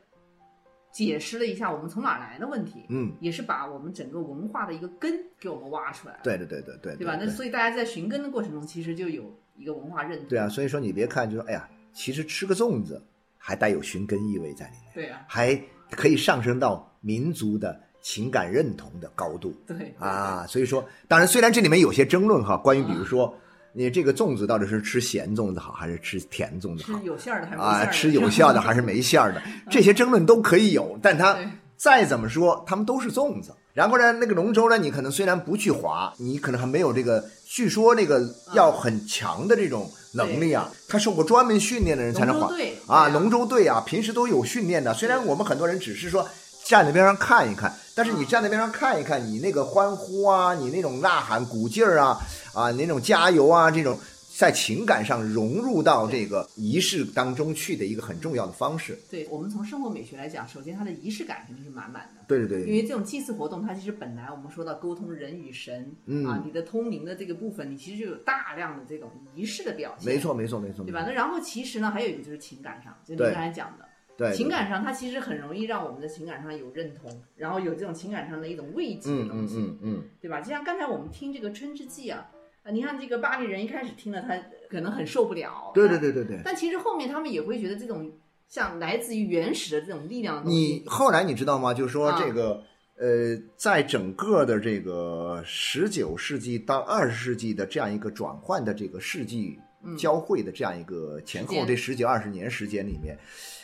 [0.91, 7.17] 解释了一下我们从哪儿来的问题，嗯，也是把我们整个文化的一个根给我们挖出来了，对对对对对，对吧？
[7.21, 13.01] 那所以大家在寻根的过程中，其实就有一个文化认同，对啊，所以说你别看就说，哎呀，其实吃个粽子
[13.47, 15.55] 还带有寻根意味在里面，对啊，还
[15.91, 20.47] 可以上升到民族的情感认同的高度对对啊。
[20.49, 23.37] 所以说，当然虽然这里面有些争论哈，关于比如说
[23.75, 31.37] 你这个粽子到底是吃咸粽子好还是吃甜粽子吃好有馅儿的还是没馅啊，儿的吃有馅儿的还是没馅儿的， 这些争论都可以有，但它
[31.77, 33.55] 再怎么说，它们都是粽子。
[33.75, 42.49] 然后呢，那个龙舟呢，你可能虽然不去划，你可能还没有这个，据说那个要很强的这种能力啊，他受过专门训练的人才能划
[42.87, 44.95] 啊龙舟队啊，平时都有训练的。
[44.95, 46.29] 虽然我们很多人只是说
[46.65, 52.17] 站在边上看一看，但是你站在边上看一看，你那个欢呼啊，你那种呐喊、鼓劲儿啊，
[52.55, 53.99] 啊，那种加油啊，这种。
[54.37, 62.25] 在情感上融入到这个仪式当中去的一个很重要的方式，对我们从生活美学来讲，首先它的仪式感肯定是满满的。
[62.27, 66.27] 对对对，因为这种祭祀活动，它其实本来我们说到沟通人与神、嗯。
[66.27, 71.05] 啊，你的通灵的这个部分，你其实就有大量的这种仪式的表现，没错没错没错，对吧？
[71.07, 73.33] 那然后其实呢，还有一个就是情感上，就您对。
[73.33, 80.41] 刚才讲的，对情感上它其实很容易让我们的情感上有认同，然后有这种情感上的一种慰藉的嗯嗯东西，嗯嗯，对吧？
[80.41, 82.29] 就像刚才我们听这个《春之祭》啊，
[82.65, 84.35] 啊，你看这个巴黎人一开始听了，他
[84.71, 86.41] 可能很受不了，对对对对对。
[86.43, 88.11] 但其实后面他们也会觉得这种
[88.49, 91.75] 像来自于原始的这种力量的东西，你后来你知道吗？
[91.75, 92.63] 就是说啊这个、
[92.97, 99.59] 呃，在整个的这个十九世纪到二十世纪的这样一个转换的这个世纪
[99.99, 103.19] 交汇的这样一个前后这十几二十年时间里面，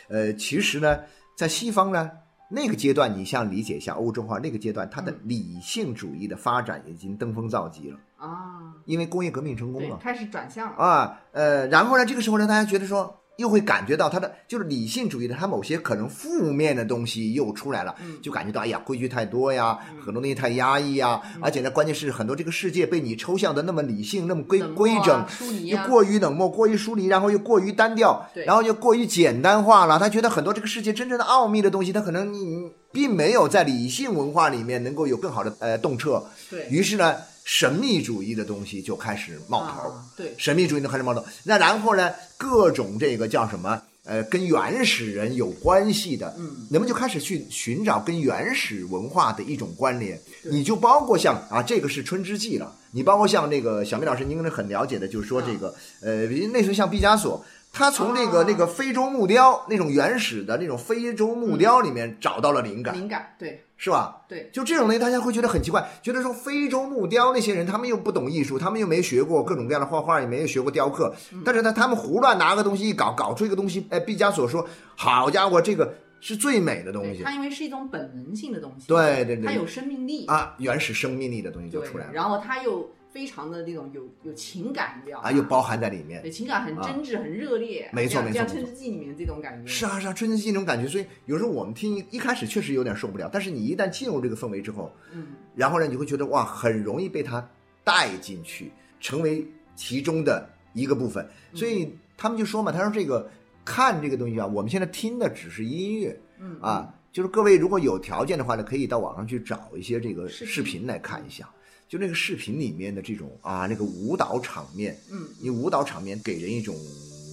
[0.09, 0.99] 呃，其实呢，
[1.35, 2.11] 在西方呢。
[2.53, 10.75] 那个阶段，你像理解一下欧洲化那个阶段，它的嗯理性主义的发展已经登峰造极了，啊，因为工业革命成功了，开始转向了。
[10.77, 25.25] 啊，呃，然后呢，这个时候呢，大家觉得说，又会感觉到他的就是理性主义的，他某些可能负面的东西又出来了，嗯就感觉到哎呀，规矩太多呀，嗯很多东西太压抑呀，而且呢，关键是很多这个世界被你抽象的那么理性，那么规规整
[25.65, 29.97] 又过于冷漠，过于疏离，然后又过于单调，然后又过于简单化了。
[29.97, 36.23] 他觉得很多这个世界真正的奥秘的东西，他可能你并没有在理性文化里面能够有更好的呃洞彻。
[36.51, 39.89] 对，于是呢，神秘主义的东西就开始冒头。
[39.89, 41.23] 啊对，神秘主义就开始冒头。
[41.43, 43.81] 那然后呢，各种这个叫什么？
[44.03, 50.19] 呃，跟原始人有关系的，嗯，人们就开始去寻找跟原始文化的一种关联。
[50.43, 52.75] 你就包括像啊，这个是春之祭了。
[52.93, 57.45] 你包括像那个小明老师，您可能很了解的，就是说这个，呃，那时候像毕加索。
[57.73, 64.21] 他从那个、啊那个非洲木雕那种原始的那种非洲木雕里面找到了灵感，灵感，对是吧？
[64.29, 71.41] 对，就这种东西，大家会觉得很奇怪，觉得说非洲木雕那些人，他们又不懂艺术，他们又没学过各种各样的画画，也没有学过雕刻，嗯。
[71.43, 74.63] 但是呢，他们胡乱拿个东西一搞，搞出一个东西，哎，毕加索说，
[74.95, 77.17] 好家伙，这个是最美的东西。
[77.17, 79.47] 对它因为是一种本能性的东西，对对对。
[79.47, 82.13] 它有生命力，啊，原始生命力的东西就出来了。
[82.13, 85.27] 然后它又非常的那种有有情感，你知道吗？
[85.27, 86.31] 啊，又包含在里面对。
[86.31, 97.45] 情感很真挚、很热烈，没错没错像《春之祭》里面这种感觉，是啊是啊，春之祭那种感觉，所以有时候我们听一一开始确实有点受不了，但是你一旦进入这个氛围之后，嗯，然后呢，你会觉得哇，很容易被它
[97.83, 99.45] 带进去，成为
[99.75, 101.27] 其中的一个部分。
[101.53, 103.29] 所嗯以他们就说嘛，他说这个
[103.65, 111.49] 看这个东西啊，我们现在听的只是音乐嗯啊，就是各位如果有条件的话呢，可以到网上去找一些这个视频视频来看一下。
[111.91, 116.73] 就那个视频里面的这种啊，那个舞蹈场面，嗯，你舞蹈场面给人一种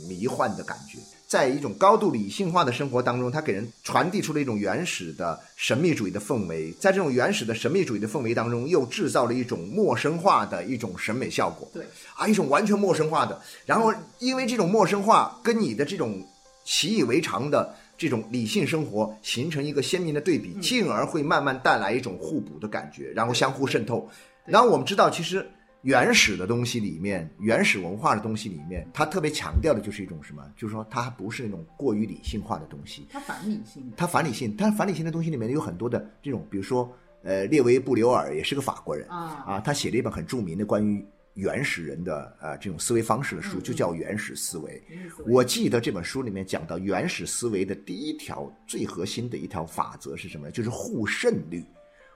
[0.08, 11.70] 迷幻的感觉，在一种高度理性化的生活当中，它给人传递出了一种原始的神秘主义的氛围，在这种原始的神秘主义的氛围当中，又制造了一种陌生化的一种审美效果。
[11.72, 11.84] 对，
[12.16, 16.20] 啊，一种完全陌生化的，然后因为这种陌生化跟你的这种
[16.64, 24.10] 习以为常的这种理性生活形成一个鲜明的对比，进而会慢慢带来一种互补的感觉，然后相互渗透。
[24.48, 25.46] 然后我们知道，其实
[25.82, 30.42] 原始的东西里面，原始文化的东西里面，它特别强调的就是一种什么？
[30.56, 36.90] 就是说它不是那种过于理性化的东西，它反理性的，它反理性，但是反理性的东西里面有很多的这种，比如说，
[37.22, 39.08] 呃，列维·布留尔也是个法国人。
[39.08, 39.44] 啊。
[39.46, 44.82] 啊，他写了一本很著名的关于原始人的呃这种思维方式的书，就叫《原始思维》。
[45.30, 50.46] 我记得这本书里面讲到原始思维的第一条最核心的一条法则是什么？
[50.48, 50.50] 呢？
[50.50, 51.64] 就是互渗率，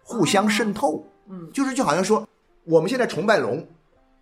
[0.02, 1.04] 互相渗透。
[1.28, 2.28] 嗯，就是就好像说
[2.64, 3.66] 我们现在崇拜龙，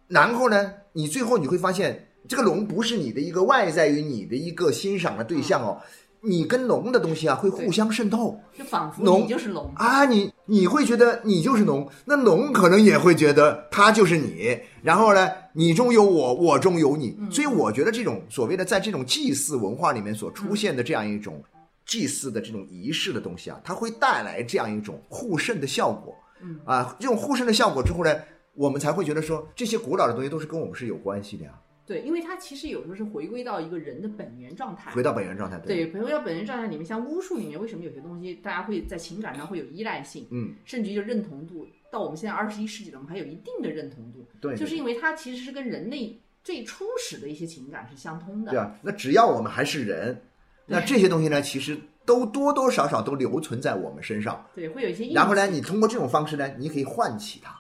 [0.07, 5.81] 然后呢，你最后你会发现这个龙不是你的一个外在于你的一个欣赏的对象哦，
[6.21, 8.39] 你跟龙的东西啊会互相渗透。
[8.57, 21.43] 就仿佛龙你就是龙，啊，你你会觉得你就是龙，那龙可能也会觉得他就是你，然后呢，你中有我，我中有你，所以我觉得这种所谓的在这种祭祀文化里面所出现的这样一种
[21.91, 28.15] 祭祀的这种仪式的东西啊，它会带来这样一种互渗的效果，嗯啊，这种互渗的效果之后呢，
[28.55, 34.93] 我们才会觉得说这些古老的东西都是跟我们是有关系的呀，对，因为它其实有时候是回归到一个人的本源状态。
[34.93, 48.53] 回到本源状态，对，回归到本源状态里面，像巫术里面，为什么有些东西大家会在情感上会有依赖性，嗯，甚至于就认同度，到我们现在二十一世纪了，我们还有一定的认同度，对，就是因为它其实是跟人类最初始的一些情感是相通的。
[48.53, 50.23] 对啊，那只要我们还是人，
[50.71, 54.47] 那这些东西呢，其实都多多少少都留存在我们身上。
[54.55, 57.55] 对，会有一些印然后呢，你通过这种方式呢，你可以唤起它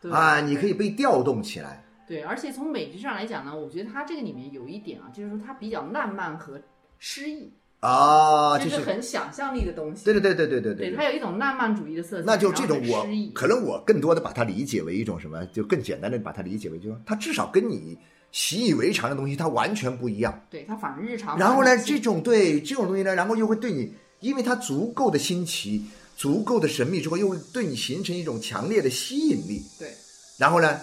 [0.00, 1.84] 对啊，你可以被调动起来。
[2.06, 6.60] 对，而且从美剧上来讲呢，我觉得它这个里面有一点啊，就是说它比较浪漫和
[6.98, 7.50] 诗意，
[7.80, 10.04] 啊，这就是是很想象力的东西。
[10.04, 12.26] 对对对对对对对，它有一种浪漫主义的色彩。
[12.26, 17.98] 那就这种我诗意可能我更多的把它理解为一种什么，就更简单的把它理解为，就是说它至少跟你
[18.36, 20.44] 习以为常的东西它完全不一样。
[20.50, 21.38] 对它反而日常。
[21.38, 29.62] 然后呢，这种对这种东西呢，然后又会对你，因为它足够的新奇、足够的神秘之后，又会对你形成一种强烈的吸引力。
[29.78, 29.94] 对，
[30.36, 30.80] 然后呢，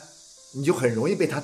[0.54, 1.44] 你就很容易被它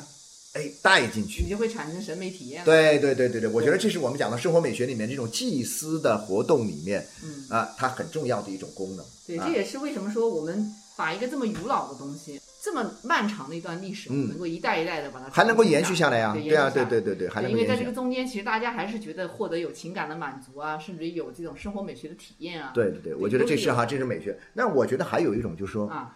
[0.53, 1.49] 哎带进去你。
[1.49, 9.05] 就会产生审美体验。，对对对对对，我觉得这是我们讲的生活美学里面这种祭司的活动里面嗯，啊，它很重要的一种功能。
[9.27, 17.77] 对，啊这也是为什么说我们把一个这么古老的东西，这么漫长的一段历史，嗯能够一代一代的把它还能够延续下来呀、对对啊，对对对对，还能因为在。
[17.77, 22.71] 这个中间，其实大家还是觉得获得有情感的满足啊，甚至于有这种生活美学的体验啊。
[22.73, 24.37] 对对对，我觉得这是哈，这是美学。
[24.53, 26.15] 那我觉得还有一种就是说啊，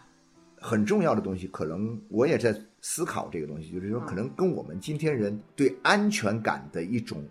[0.57, 7.23] 很重要的东西，可能我也在思考这个东西，就是说嗯可能跟我们今天人对安全感的一种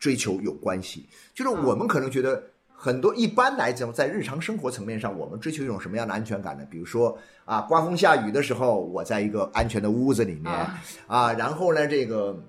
[0.00, 1.06] 追求有关系。
[1.32, 2.42] 就是嗯我们可能觉得
[2.80, 6.64] 很多一般来讲，在日常生活层面上，我们追求一种什么样的安全感呢？
[6.70, 12.40] 比如说啊，刮风下雨的时候，我在一个安全的屋子里面啊啊，然后呢，这个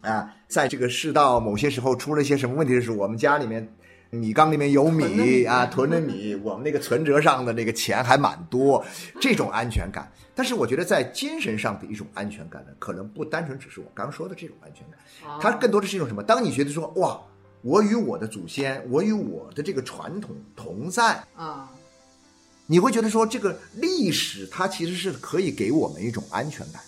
[0.00, 3.68] 啊，在这个世道某些时候出了些什么问题的时候，我们家里面
[4.08, 8.82] 米缸里面有米米啊，囤了米，我们那个存折上的那个钱还蛮多，
[9.20, 10.10] 这种安全感。
[10.34, 16.22] 但是我觉得在精神上的一种安全感呢，可能不单纯只是我刚说的这种安全感，啊它更多的是一种什么？
[16.22, 17.20] 当你觉得说哇，
[17.62, 21.68] 我与我的祖先，我与我的这个传统同在，啊，
[22.66, 26.80] 你会觉得说这个历史它其实是可以给我们一种安全感，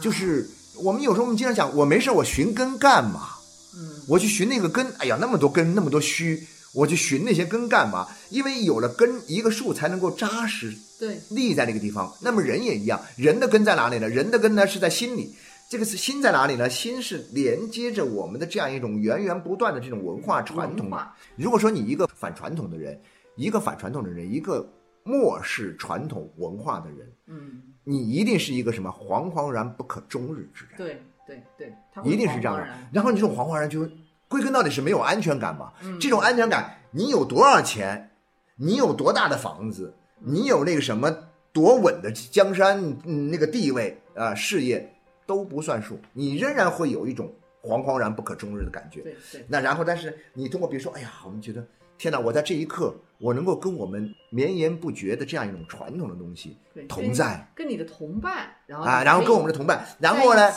[0.00, 3.30] 就是我们有时候我们经常讲，我没事我寻根干嘛？
[3.76, 8.08] 嗯，我去寻那个根，哎呀，那么多根，那么多须，我去寻那些根干嘛？
[8.30, 12.12] 因为有了根，一个树才能够扎实对，立在那个地方。
[12.22, 14.08] 那么人也一样，人的根在哪里呢？
[14.08, 15.36] 人的根呢是在心里。
[15.68, 16.66] 这个是心在哪里呢？
[16.70, 21.12] 心是连接着我们的这样一种源源不断的这种文化传统嘛。
[21.36, 22.98] 如果说你一个反传统的人，
[23.36, 24.66] 一个反传统的人，一个
[25.04, 30.78] 漠视传统文化的人，嗯，你一定是一个什么惶惶然不可终日之人。
[30.78, 33.04] 对对对，一定是这样的然。
[33.04, 33.86] 后你这种惶惶然就
[34.26, 35.70] 归根到底是没有安全感嘛？
[35.82, 38.10] 嗯这种安全感，你有多少钱，
[38.56, 41.14] 你有多大的房子，你有那个什么
[41.52, 44.94] 多稳的江山，嗯，那个地位啊、事业
[45.28, 47.30] 都不算数，你仍然会有一种
[47.62, 49.02] 惶惶然不可终日的感觉。
[49.02, 51.62] 对对，那然后，但是你通过比如说，哎呀，我们觉得
[51.98, 60.50] 天哪，我在这一刻，我能够跟我们绵延不绝的这样一种传统的东西对同在，跟你的同伴，然后啊，然后跟我们的同伴，然后呢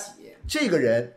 [0.47, 1.13] 这个人，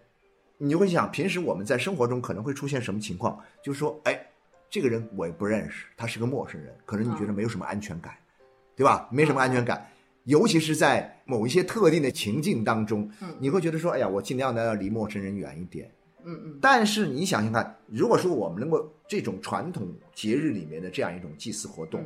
[0.58, 3.38] 你就会想，平时我们在生活中可能会出现什么情况？
[3.62, 4.20] 就是说，哎，
[4.68, 8.12] 这个人我也不认识，他是个陌生人，可能你觉得没有什么安全感，
[8.74, 9.08] 对吧？
[9.12, 9.86] 没什么安全感，
[10.24, 15.90] 尤其是在某一些特定的情境当中，你会觉得说，哎呀，我尽量的要离陌生人远一点。
[16.24, 16.58] 嗯嗯。
[16.60, 22.02] 但是你想想看，如果说我们能够这种传统节日里面的这样一种祭祀活动，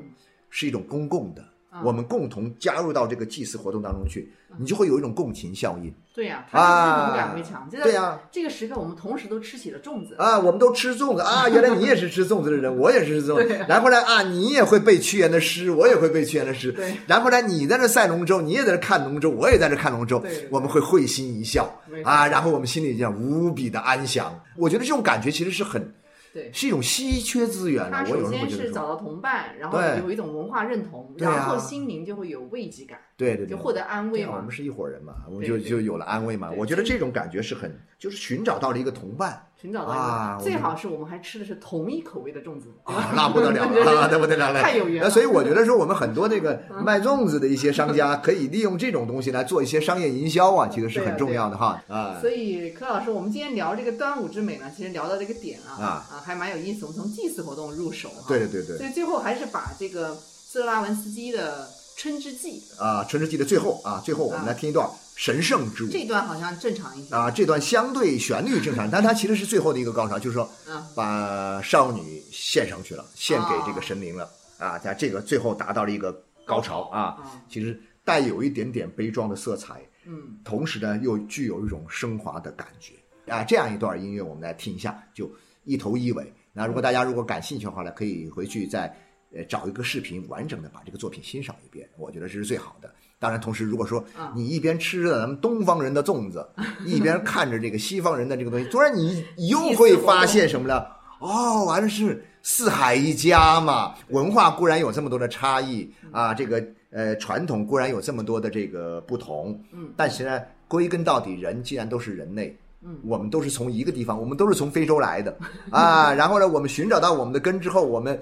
[0.51, 1.45] 是一种公共的。
[1.85, 5.93] 我们共同加入到这个祭祀活动当中去，你就会有一种共情效应。
[6.15, 7.69] 对呀，它认同感会强。
[7.71, 11.49] 对呀，这个时刻我们同时都吃起了粽子啊，我们都吃粽子啊。
[11.49, 13.65] 原来你也是吃粽子的人， 我也是吃粽子。
[13.69, 16.73] 然后呢啊，你也会背屈原的诗，我也会背屈原的诗。
[16.73, 16.97] 对。
[17.07, 20.19] 然后呢，你在那赛龙舟，你也在这看龙舟，我也在这看龙舟。
[20.21, 20.49] 对。
[20.51, 21.71] 我们会会心一笑
[22.03, 24.35] 啊，然后我们心里这样无比的安详。
[24.57, 25.93] 我觉得这种感觉其实是很。
[26.33, 27.91] 对，是一种稀缺资源。
[27.91, 32.99] 他首先是找到同伴，然后有一种文化认同，然后心灵就会有慰藉感。
[33.17, 34.37] 对对，就获得安慰嘛。
[34.37, 36.51] 我们是一伙人嘛，我们就就有了安慰嘛。
[36.51, 39.45] 我觉得这种感觉是很，就是寻找到了一个同伴。
[39.61, 45.11] 寻找到啊，最好是我们还吃的是同一口味的粽子 啊，那不得了了，那不得了了，太有缘了。
[45.11, 52.19] 所以我觉得说，我们很多这个卖粽子的一些商家， 可以利用这种东西来做一些商业营销啊，其实是很重要的哈啊。
[52.21, 56.85] 所以柯老师，我们今天聊这个端午之美呢，其实聊到这个点啊啊，还蛮有意思。
[56.85, 58.79] 我们从祭祀活动入手哈，对对对对。
[58.79, 61.69] 所以最后还是把这个斯拉文斯基的。
[62.01, 64.89] 春之祭啊，春之祭的最后啊，最后我们来听一段
[65.19, 65.89] 神圣之舞。
[65.91, 70.49] 这段好像正常一些啊，这段相对旋律正常， 但它其实是最后的一个高潮，就是说，
[70.95, 76.13] 把少女献上去了，献给这个神灵了啊，在这个最后达到了一个
[76.47, 82.95] 高潮啊，其实带有一点点悲壮的色彩，嗯，同时呢又具有一种升华的感觉
[83.27, 85.29] 啊，这样一段音乐我们来听一下，就
[85.65, 86.33] 一头一尾。
[86.53, 88.97] 那如果大家如果感兴趣的话呢，可以回去再。
[89.31, 92.91] 呃，找一个视频，完整的把这个作品欣赏一遍，我觉得这是最好的。
[93.19, 94.05] 当然，同时如果说
[94.35, 96.49] 你一边吃着咱们东方人的粽子，
[96.87, 100.85] 一边看着这个西方人的这个东西，突然你又会发现什么呢？
[101.21, 103.95] 哦，完了是四海一家嘛。
[104.11, 115.37] 文化固然有这么多的差异啊，这个呃传统固然有这么多的这个不同，嗯，但是呢，归根到底，人既然都是人类，嗯，我们都是从一个地方，我们都是从非洲来的
[115.71, 116.15] 啊。
[116.15, 118.19] 然后呢，我们寻找到我们的根之后，我们。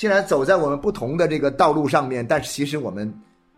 [0.00, 3.12] 虽然走在我们不同的这个道路上面，但是其实我们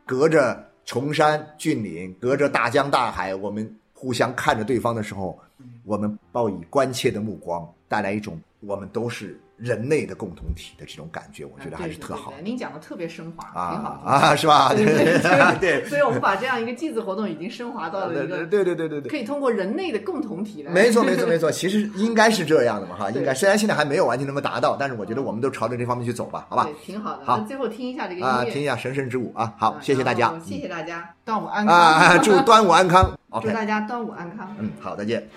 [0.07, 5.39] 隔着崇山峻岭，隔着大江大海，我们互相看着对方的时候，
[5.85, 9.39] 我们报以关切的目光，带来一种我们都是。
[9.61, 12.33] 人类的共同体的这种感觉，我觉得还是特好。
[12.43, 14.73] 您讲的特别升华，挺好啊，是吧？
[14.75, 15.21] 对对
[15.61, 15.85] 对。
[15.87, 20.73] 所以我们把这样一个祭祀活动已经升华到了一个，对对对对对，可以通过人类的共同体来。
[20.73, 26.65] 没错没错没错， 其实应该是这样的嘛哈，应该虽然现在还没有完全能够达到，但是我觉得我们都朝着这方面去走吧，好吧？
[26.65, 27.25] 对，挺好的。
[27.25, 29.53] 好，最后听一下这个音乐，听一下神圣之舞啊！
[29.59, 32.19] 好，谢谢大家，谢谢大家，端午安康啊！
[32.19, 34.57] 祝端午安康， 祝大家端午安康。
[34.59, 35.29] 嗯，好，再见。